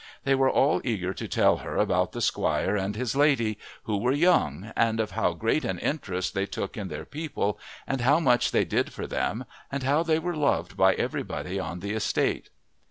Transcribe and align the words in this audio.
They 0.23 0.33
were 0.33 0.49
all 0.49 0.81
eager 0.83 1.13
to 1.13 1.27
tell 1.27 1.57
her 1.57 1.77
about 1.77 2.11
the 2.11 2.21
squire 2.21 2.75
and 2.75 2.95
his 2.95 3.15
lady, 3.15 3.59
who 3.83 3.97
were 3.97 4.11
young, 4.11 4.71
and 4.75 4.99
of 4.99 5.11
how 5.11 5.33
great 5.33 5.63
an 5.63 5.77
interest 5.77 6.33
they 6.33 6.47
took 6.47 6.75
in 6.75 6.87
their 6.87 7.05
people 7.05 7.59
and 7.85 8.01
how 8.01 8.19
much 8.19 8.49
they 8.49 8.65
did 8.65 8.91
for 8.91 9.05
them 9.05 9.45
and 9.71 9.83
how 9.83 10.01
they 10.01 10.17
were 10.17 10.35
loved 10.35 10.75
by 10.75 10.95
everybody 10.95 11.59
on 11.59 11.81
the 11.81 11.91
estate. 11.93 12.49